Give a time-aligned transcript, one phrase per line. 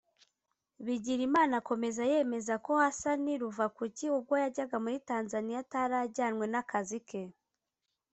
[0.85, 7.21] Bigirimana akomeza yemeza ko Hassan Ruvakuki ubwo yajyaga muri Tanzaniya atari ajyanywe n’akazi ke